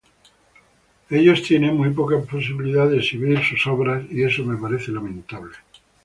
[1.11, 5.51] Ellos tienen muy poca posibilidad de exhibir sus obras y eso me parece lamentable.